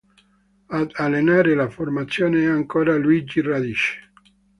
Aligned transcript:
Ad 0.71 0.93
allenare 0.95 1.53
la 1.53 1.69
formazione 1.69 2.41
è 2.41 2.45
ancora 2.47 2.95
Luigi 2.97 3.39
Radice. 3.39 4.09